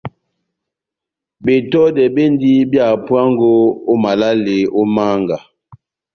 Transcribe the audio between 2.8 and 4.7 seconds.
hapuango ó malale